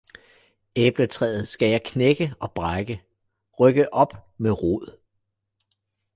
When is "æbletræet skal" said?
0.75-1.67